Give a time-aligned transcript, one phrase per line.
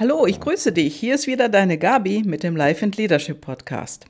[0.00, 0.94] Hallo, ich grüße dich.
[0.94, 4.06] Hier ist wieder deine Gabi mit dem Life and Leadership Podcast.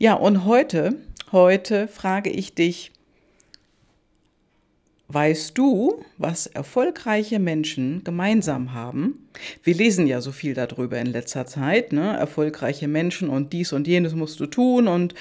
[0.00, 0.96] Ja, und heute,
[1.30, 2.90] heute frage ich dich,
[5.06, 9.28] weißt du, was erfolgreiche Menschen gemeinsam haben?
[9.62, 12.16] Wir lesen ja so viel darüber in letzter Zeit, ne?
[12.16, 15.14] Erfolgreiche Menschen und dies und jenes musst du tun und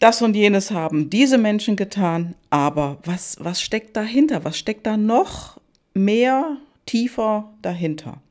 [0.00, 4.46] das und jenes haben diese Menschen getan, aber was, was steckt dahinter?
[4.46, 5.60] Was steckt da noch
[5.92, 6.56] mehr
[6.86, 8.22] tiefer dahinter?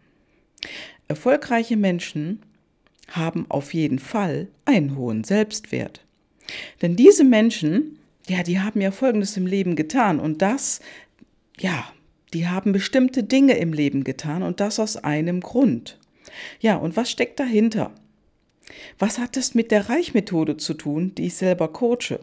[1.07, 2.41] Erfolgreiche Menschen
[3.09, 6.05] haben auf jeden Fall einen hohen Selbstwert.
[6.81, 10.81] Denn diese Menschen, ja, die haben ja Folgendes im Leben getan und das,
[11.59, 11.91] ja,
[12.33, 15.97] die haben bestimmte Dinge im Leben getan und das aus einem Grund.
[16.59, 17.91] Ja, und was steckt dahinter?
[18.99, 22.19] Was hat das mit der Reichmethode zu tun, die ich selber coache?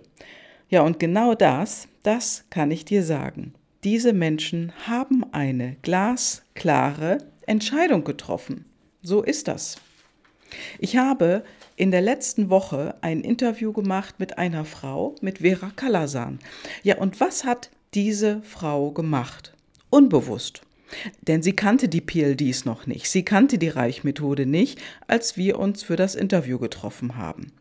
[0.69, 3.55] Ja, und genau das, das kann ich dir sagen.
[3.83, 8.65] Diese Menschen haben eine glasklare Entscheidung getroffen.
[9.03, 9.77] So ist das.
[10.79, 11.45] Ich habe
[11.77, 16.39] in der letzten Woche ein Interview gemacht mit einer Frau, mit Vera Kalasan.
[16.83, 19.55] Ja, und was hat diese Frau gemacht?
[19.91, 20.63] Unbewusst.
[21.23, 23.09] Denn sie kannte die PLDs noch nicht.
[23.09, 27.53] Sie kannte die Reichmethode nicht, als wir uns für das Interview getroffen haben.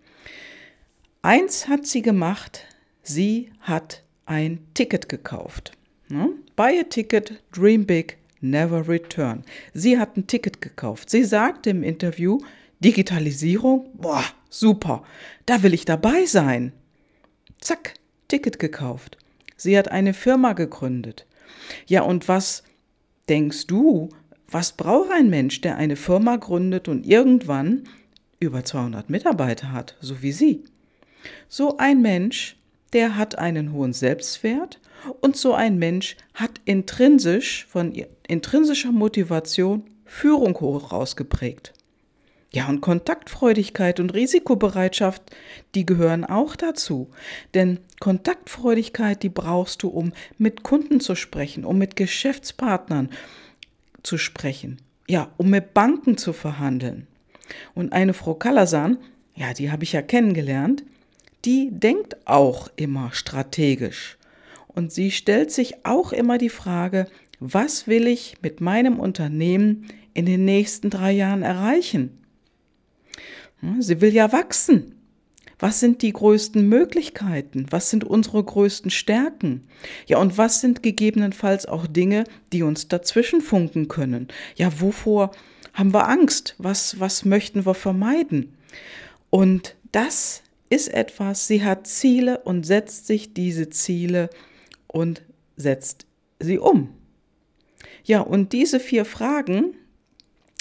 [1.22, 2.68] Eins hat sie gemacht,
[3.02, 5.72] sie hat ein Ticket gekauft.
[6.10, 6.30] Ne?
[6.56, 9.44] Buy a ticket, dream big, Never Return.
[9.74, 11.10] Sie hat ein Ticket gekauft.
[11.10, 12.40] Sie sagte im Interview,
[12.82, 15.04] Digitalisierung, boah, super,
[15.46, 16.74] da will ich dabei sein.
[17.62, 17.94] Zack,
[18.28, 19.18] Ticket gekauft.
[19.56, 21.26] Sie hat eine Firma gegründet.
[21.88, 22.64] Ja, und was
[23.30, 24.10] denkst du,
[24.48, 27.84] was braucht ein Mensch, der eine Firma gründet und irgendwann
[28.40, 30.66] über 200 Mitarbeiter hat, so wie sie?
[31.48, 32.58] So ein Mensch,
[32.94, 34.80] der hat einen hohen Selbstwert
[35.22, 37.94] und so ein Mensch hat intrinsisch von
[38.28, 41.74] intrinsischer Motivation Führung hoch rausgeprägt.
[42.52, 45.24] Ja, und Kontaktfreudigkeit und Risikobereitschaft,
[45.74, 47.10] die gehören auch dazu.
[47.56, 53.10] Denn Kontaktfreudigkeit, die brauchst du, um mit Kunden zu sprechen, um mit Geschäftspartnern
[54.04, 54.78] zu sprechen,
[55.08, 57.08] ja, um mit Banken zu verhandeln.
[57.74, 59.00] Und eine Frau Kalasan,
[59.34, 60.84] ja, die habe ich ja kennengelernt,
[61.46, 64.18] die denkt auch immer strategisch.
[64.68, 67.08] Und sie stellt sich auch immer die Frage,
[67.40, 72.18] was will ich mit meinem Unternehmen in den nächsten drei Jahren erreichen?
[73.80, 74.96] Sie will ja wachsen.
[75.60, 77.68] Was sind die größten Möglichkeiten?
[77.70, 79.62] Was sind unsere größten Stärken?
[80.08, 84.28] Ja, und was sind gegebenenfalls auch Dinge, die uns dazwischen funken können?
[84.56, 85.32] Ja, wovor
[85.74, 86.56] haben wir Angst?
[86.58, 88.58] Was, was möchten wir vermeiden?
[89.30, 90.43] Und das
[90.74, 94.30] ist etwas, sie hat Ziele und setzt sich diese Ziele
[94.88, 95.22] und
[95.56, 96.06] setzt
[96.40, 96.90] sie um.
[98.04, 99.76] Ja, und diese vier Fragen,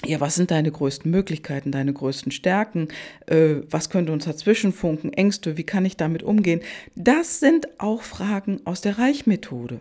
[0.05, 2.89] ja, was sind deine größten Möglichkeiten, deine größten Stärken?
[3.25, 5.11] Äh, was könnte uns dazwischen funken?
[5.13, 6.61] Ängste, wie kann ich damit umgehen?
[6.95, 9.79] Das sind auch Fragen aus der Reichmethode.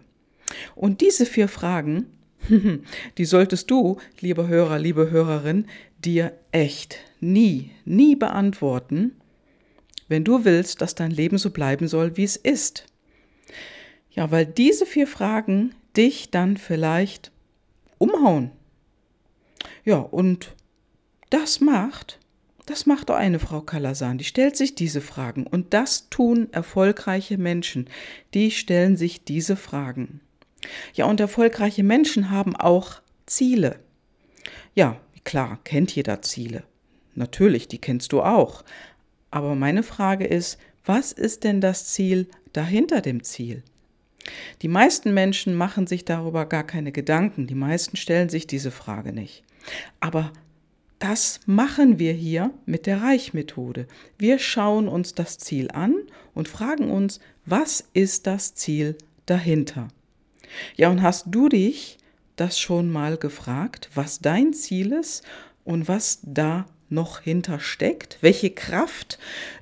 [0.75, 2.07] Und diese vier Fragen,
[3.19, 5.67] die solltest du, lieber Hörer, liebe Hörerin,
[6.05, 9.13] dir echt nie, nie beantworten,
[10.13, 12.87] wenn du willst, dass dein Leben so bleiben soll, wie es ist.
[14.11, 17.33] Ja, weil diese vier Fragen dich dann vielleicht
[17.97, 18.51] umhauen.
[19.85, 20.55] Ja, und
[21.31, 22.21] das macht,
[22.67, 25.47] das macht auch eine Frau Kalasan, die stellt sich diese Fragen.
[25.47, 27.89] Und das tun erfolgreiche Menschen,
[28.35, 30.21] die stellen sich diese Fragen.
[30.93, 33.81] Ja, und erfolgreiche Menschen haben auch Ziele.
[34.75, 36.65] Ja, klar, kennt jeder Ziele.
[37.15, 38.63] Natürlich, die kennst du auch.
[39.33, 43.65] Aber meine Frage ist, was ist denn das Ziel dahinter dem Ziel?
[44.61, 49.13] Die meisten Menschen machen sich darüber gar keine Gedanken, die meisten stellen sich diese Frage
[49.13, 49.43] nicht.
[49.99, 50.33] Aber
[51.01, 53.89] das machen wir hier mit der Reichmethode.
[54.19, 55.97] Wir schauen uns das Ziel an
[56.35, 59.89] und fragen uns, was ist das Ziel dahinter?
[60.77, 61.99] Ja, und hast du dich
[62.37, 65.25] das schon mal gefragt, was dein Ziel ist
[65.65, 69.19] und was da noch hintersteckt, welche Kraft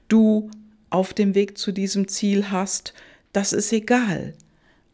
[0.09, 0.51] du
[0.91, 2.93] auf dem Weg zu diesem Ziel hast,
[3.33, 4.35] das ist egal.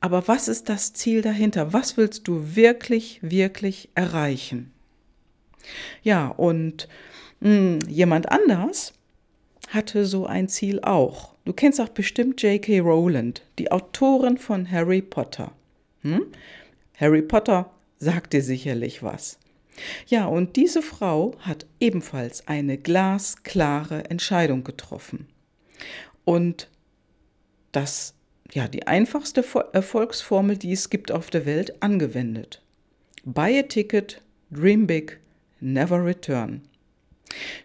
[0.01, 1.73] Aber was ist das Ziel dahinter?
[1.73, 4.71] Was willst du wirklich, wirklich erreichen?
[6.03, 6.87] Ja, und
[7.41, 8.93] mh, hm, jemand anders
[9.69, 11.35] hatte so ein Ziel auch.
[11.45, 12.81] Du kennst auch bestimmt J.K.
[12.81, 15.53] Rowland, die Autorin von Harry Potter.
[16.03, 16.27] Hm?
[16.99, 19.39] Harry Potter sagt dir sicherlich was.
[20.07, 25.27] Ja, und diese Frau hat ebenfalls eine glasklare Entscheidung getroffen.
[26.25, 26.69] Und
[27.73, 28.17] das
[28.53, 32.63] ja, die einfachste Erfolgsformel, die es gibt auf der Welt, angewendet.
[33.25, 35.21] Buy a ticket, dream big,
[35.61, 36.63] Never Return.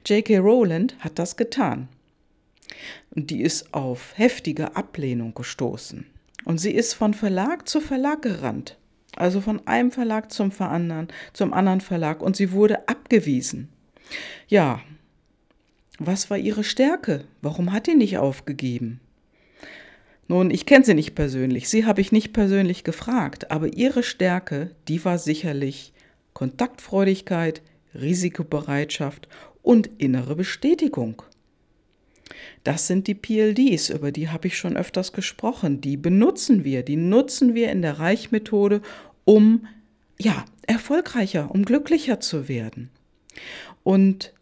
[0.06, 0.38] J.K.
[0.40, 1.88] Rowland hat das getan.
[3.12, 6.08] Und die ist auf heftige Ablehnung gestoßen.
[6.46, 8.78] Und sie ist von Verlag zu Verlag gerannt.
[9.16, 12.22] Also von einem Verlag zum anderen, zum anderen Verlag.
[12.22, 13.70] Und sie wurde abgewiesen.
[14.48, 14.82] Ja,
[16.00, 17.26] was war ihre Stärke?
[17.42, 19.00] Warum hat die nicht aufgegeben?
[20.28, 24.72] Nun, ich kenne sie nicht persönlich, sie habe ich nicht persönlich gefragt, aber ihre Stärke,
[24.88, 25.92] die war sicherlich
[26.34, 27.62] Kontaktfreudigkeit,
[27.94, 29.28] Risikobereitschaft
[29.62, 31.22] und innere Bestätigung.
[32.64, 35.82] Das sind die PLDs, über die habe ich schon öfters gesprochen.
[35.82, 38.82] Die benutzen wir, die nutzen wir in der Reichmethode,
[39.26, 39.68] um
[40.20, 42.90] ja, erfolgreicher, um glücklicher zu werden.
[43.84, 44.34] Und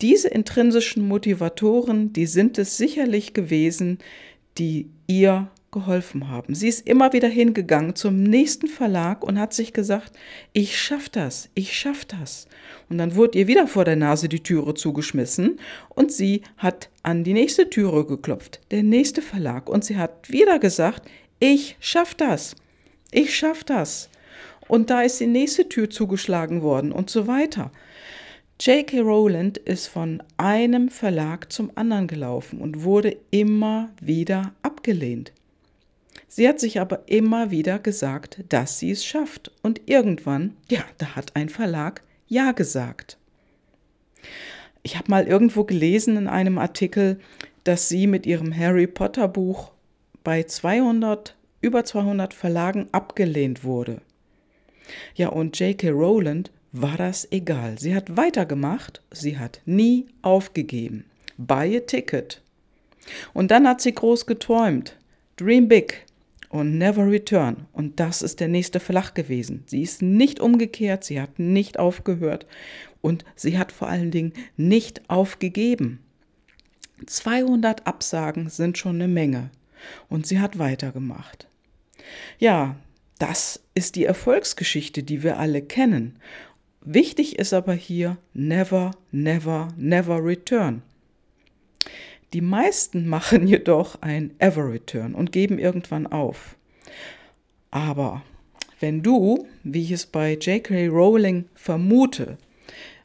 [0.00, 3.98] diese intrinsischen Motivatoren, die sind es sicherlich gewesen,
[4.58, 6.54] die ihr geholfen haben.
[6.54, 10.12] Sie ist immer wieder hingegangen zum nächsten Verlag und hat sich gesagt,
[10.52, 12.46] ich schaff das, ich schaff das.
[12.88, 15.58] Und dann wurde ihr wieder vor der Nase die Türe zugeschmissen
[15.88, 20.58] und sie hat an die nächste Türe geklopft, der nächste Verlag und sie hat wieder
[20.58, 21.08] gesagt,
[21.40, 22.54] ich schaff das.
[23.10, 24.10] Ich schaff das.
[24.68, 27.72] Und da ist die nächste Tür zugeschlagen worden und so weiter.
[28.60, 29.00] J.K.
[29.00, 35.32] Rowland ist von einem Verlag zum anderen gelaufen und wurde immer wieder abgelehnt.
[36.34, 39.50] Sie hat sich aber immer wieder gesagt, dass sie es schafft.
[39.60, 43.18] Und irgendwann, ja, da hat ein Verlag Ja gesagt.
[44.82, 47.20] Ich habe mal irgendwo gelesen in einem Artikel,
[47.64, 49.72] dass sie mit ihrem Harry Potter Buch
[50.24, 54.00] bei 200, über 200 Verlagen abgelehnt wurde.
[55.14, 55.90] Ja, und J.K.
[55.90, 57.78] Rowland war das egal.
[57.78, 61.04] Sie hat weitergemacht, sie hat nie aufgegeben.
[61.36, 62.40] Buy a ticket.
[63.34, 64.96] Und dann hat sie groß geträumt.
[65.36, 66.06] Dream big
[66.52, 67.66] und never return.
[67.72, 69.64] Und das ist der nächste Verlag gewesen.
[69.66, 72.46] Sie ist nicht umgekehrt, sie hat nicht aufgehört
[73.00, 76.00] und sie hat vor allen Dingen nicht aufgegeben.
[77.06, 79.50] 200 Absagen sind schon eine Menge
[80.10, 81.48] und sie hat weitergemacht.
[82.38, 82.76] Ja,
[83.18, 86.18] das ist die Erfolgsgeschichte, die wir alle kennen.
[86.82, 90.82] Wichtig ist aber hier never, never, never return.
[92.32, 96.56] Die meisten machen jedoch ein ever return und geben irgendwann auf.
[97.70, 98.22] Aber
[98.80, 100.88] wenn du, wie ich es bei J.K.
[100.88, 102.36] Rowling vermute,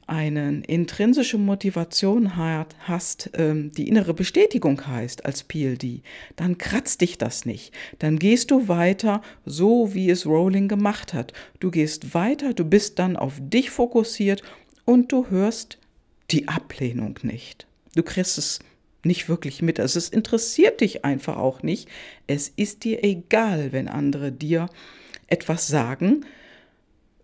[0.07, 6.01] eine intrinsische Motivation hast, ähm, die innere Bestätigung heißt als PLD,
[6.37, 7.73] dann kratzt dich das nicht.
[7.99, 11.33] Dann gehst du weiter, so wie es Rowling gemacht hat.
[11.59, 14.41] Du gehst weiter, du bist dann auf dich fokussiert
[14.85, 15.77] und du hörst
[16.31, 17.67] die Ablehnung nicht.
[17.95, 18.59] Du kriegst es
[19.07, 19.79] nicht wirklich mit.
[19.79, 21.89] Also es interessiert dich einfach auch nicht.
[22.27, 24.67] Es ist dir egal, wenn andere dir
[25.27, 26.25] etwas sagen,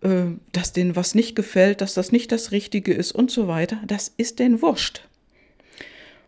[0.00, 3.80] äh, dass denen was nicht gefällt, dass das nicht das Richtige ist und so weiter,
[3.86, 5.06] das ist denen wurscht.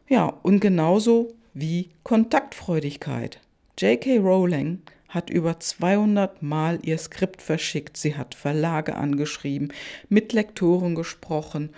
[0.08, 3.40] Ja, und genauso wie Kontaktfreudigkeit.
[3.78, 4.18] J.K.
[4.18, 7.96] Rowling hat über 200 Mal ihr Skript verschickt.
[7.96, 9.72] Sie hat Verlage angeschrieben,
[10.08, 11.70] mit Lektoren gesprochen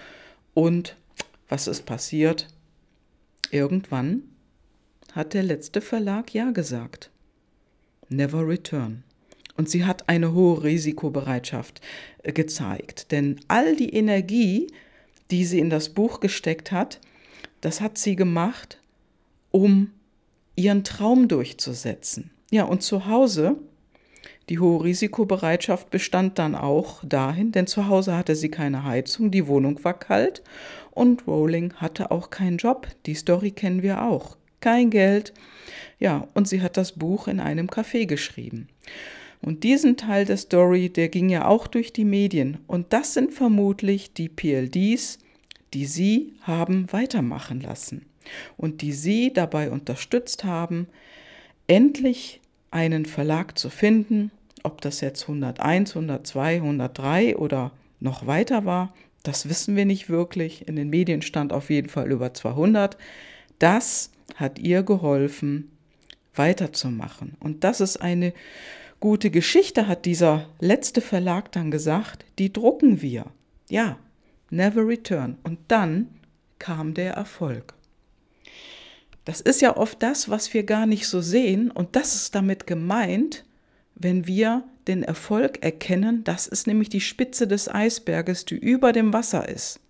[0.54, 0.96] und
[1.48, 2.48] was ist passiert?
[3.50, 4.22] Irgendwann
[5.12, 7.10] hat der letzte Verlag Ja gesagt.
[8.08, 9.04] Never return.
[9.56, 11.80] Und sie hat eine hohe Risikobereitschaft
[12.22, 13.10] äh, gezeigt.
[13.10, 14.68] Denn all die Energie,
[15.30, 17.00] die sie in das Buch gesteckt hat,
[17.60, 18.80] das hat sie gemacht,
[19.50, 19.90] um
[20.54, 22.30] ihren Traum durchzusetzen.
[22.50, 23.56] Ja, und zu Hause,
[24.48, 29.46] die hohe Risikobereitschaft bestand dann auch dahin, denn zu Hause hatte sie keine Heizung, die
[29.46, 30.42] Wohnung war kalt
[30.90, 32.88] und Rowling hatte auch keinen Job.
[33.06, 34.36] Die Story kennen wir auch.
[34.60, 35.32] Kein Geld.
[36.00, 38.68] Ja, und sie hat das Buch in einem Café geschrieben.
[39.40, 42.58] Und diesen Teil der Story, der ging ja auch durch die Medien.
[42.66, 45.18] Und das sind vermutlich die PLDs,
[45.74, 48.06] die Sie haben weitermachen lassen
[48.56, 50.88] und die Sie dabei unterstützt haben,
[51.66, 52.40] endlich
[52.70, 54.30] einen Verlag zu finden,
[54.64, 60.68] ob das jetzt 101, 102, 103 oder noch weiter war, das wissen wir nicht wirklich.
[60.68, 62.96] In den Medien stand auf jeden Fall über 200.
[63.58, 65.70] Das hat ihr geholfen,
[66.34, 67.36] weiterzumachen.
[67.40, 68.32] Und das ist eine
[69.00, 73.26] gute Geschichte, hat dieser letzte Verlag dann gesagt, die drucken wir.
[73.68, 73.98] Ja,
[74.50, 75.36] never return.
[75.42, 76.08] Und dann
[76.58, 77.74] kam der Erfolg.
[79.24, 81.70] Das ist ja oft das, was wir gar nicht so sehen.
[81.70, 83.44] Und das ist damit gemeint,
[83.98, 89.12] wenn wir den Erfolg erkennen, das ist nämlich die Spitze des Eisberges, die über dem
[89.12, 89.80] Wasser ist.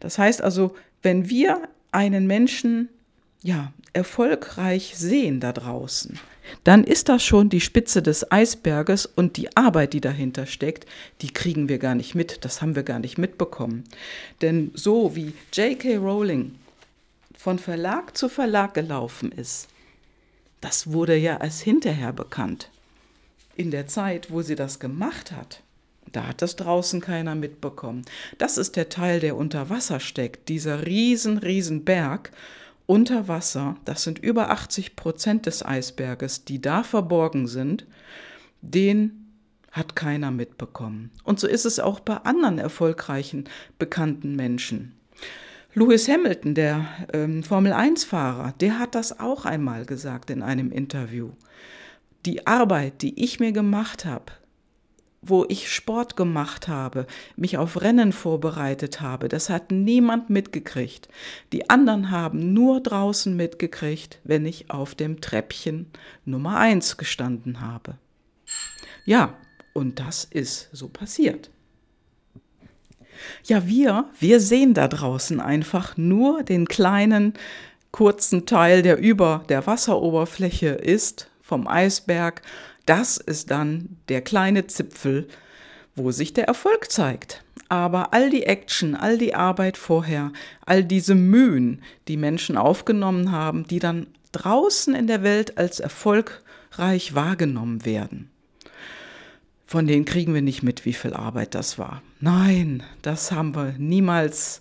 [0.00, 2.88] Das heißt also, wenn wir einen Menschen
[3.42, 6.18] ja erfolgreich sehen da draußen,
[6.64, 10.86] dann ist das schon die Spitze des Eisberges und die Arbeit, die dahinter steckt,
[11.20, 13.84] die kriegen wir gar nicht mit, das haben wir gar nicht mitbekommen.
[14.40, 15.96] Denn so wie J.K.
[15.96, 16.54] Rowling
[17.36, 19.68] von Verlag zu Verlag gelaufen ist,
[20.60, 22.70] das wurde ja erst hinterher bekannt.
[23.56, 25.62] In der Zeit, wo sie das gemacht hat,
[26.12, 28.02] da hat das draußen keiner mitbekommen.
[28.38, 32.32] Das ist der Teil, der unter Wasser steckt, dieser riesen, riesen Berg
[32.86, 37.86] unter Wasser, das sind über 80 Prozent des Eisberges, die da verborgen sind,
[38.60, 39.32] den
[39.70, 41.10] hat keiner mitbekommen.
[41.24, 44.94] Und so ist es auch bei anderen erfolgreichen, bekannten Menschen.
[45.74, 51.30] Lewis Hamilton, der ähm, Formel-1-Fahrer, der hat das auch einmal gesagt in einem Interview.
[52.26, 54.32] Die Arbeit, die ich mir gemacht habe,
[55.22, 61.08] wo ich Sport gemacht habe, mich auf Rennen vorbereitet habe, das hat niemand mitgekriegt.
[61.52, 65.86] Die anderen haben nur draußen mitgekriegt, wenn ich auf dem Treppchen
[66.24, 67.96] Nummer eins gestanden habe.
[69.04, 69.34] Ja,
[69.72, 71.50] und das ist so passiert.
[73.44, 77.34] Ja, wir, wir sehen da draußen einfach nur den kleinen,
[77.92, 82.40] kurzen Teil, der über der Wasseroberfläche ist, vom Eisberg
[82.86, 85.28] das ist dann der kleine Zipfel,
[85.94, 87.44] wo sich der Erfolg zeigt.
[87.68, 90.32] Aber all die Action, all die Arbeit vorher,
[90.66, 97.14] all diese Mühen, die Menschen aufgenommen haben, die dann draußen in der Welt als erfolgreich
[97.14, 98.30] wahrgenommen werden,
[99.64, 102.02] von denen kriegen wir nicht mit, wie viel Arbeit das war.
[102.20, 104.60] Nein, das haben wir niemals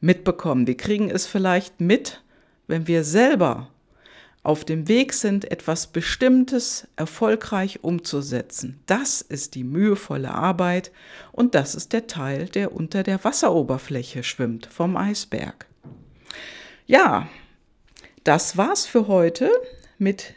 [0.00, 0.66] mitbekommen.
[0.66, 2.22] Wir kriegen es vielleicht mit,
[2.68, 3.71] wenn wir selber
[4.42, 8.80] auf dem Weg sind, etwas Bestimmtes erfolgreich umzusetzen.
[8.86, 10.90] Das ist die mühevolle Arbeit
[11.30, 15.66] und das ist der Teil, der unter der Wasseroberfläche schwimmt vom Eisberg.
[16.86, 17.28] Ja,
[18.24, 19.50] das war's für heute
[19.98, 20.34] mit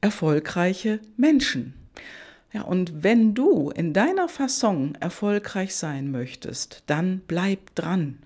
[0.00, 1.74] erfolgreiche Menschen.
[2.52, 8.18] Ja, und wenn du in deiner Fasson erfolgreich sein möchtest, dann bleib dran.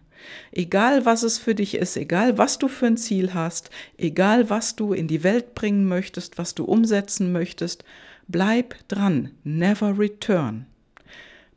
[0.52, 4.76] Egal was es für dich ist, egal was du für ein Ziel hast, egal was
[4.76, 7.84] du in die Welt bringen möchtest, was du umsetzen möchtest,
[8.26, 10.66] bleib dran, never return.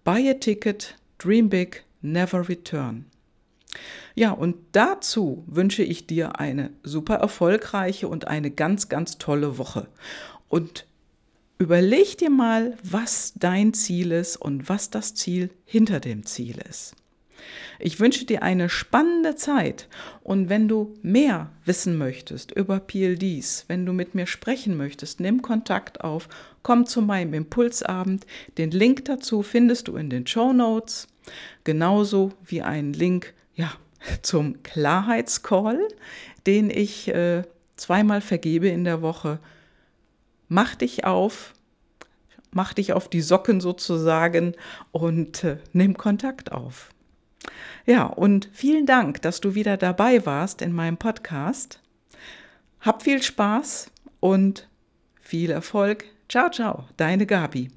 [0.03, 3.05] Buy a ticket, dream big, never return.
[4.15, 9.87] Ja, und dazu wünsche ich dir eine super erfolgreiche und eine ganz, ganz tolle Woche.
[10.49, 10.85] Und
[11.57, 16.95] überleg dir mal, was dein Ziel ist und was das Ziel hinter dem Ziel ist.
[17.79, 19.87] Ich wünsche dir eine spannende Zeit
[20.23, 25.41] und wenn du mehr wissen möchtest über PLDs, wenn du mit mir sprechen möchtest, nimm
[25.41, 26.29] Kontakt auf,
[26.63, 28.25] komm zu meinem Impulsabend.
[28.57, 31.07] Den Link dazu findest du in den Show Notes,
[31.63, 33.71] genauso wie einen Link ja,
[34.21, 35.87] zum Klarheitscall,
[36.45, 37.43] den ich äh,
[37.75, 39.39] zweimal vergebe in der Woche.
[40.47, 41.53] Mach dich auf,
[42.51, 44.53] mach dich auf die Socken sozusagen
[44.91, 46.89] und äh, nimm Kontakt auf.
[47.85, 51.81] Ja, und vielen Dank, dass du wieder dabei warst in meinem Podcast.
[52.79, 54.67] Hab viel Spaß und
[55.19, 56.05] viel Erfolg.
[56.29, 57.69] Ciao, ciao, deine Gabi.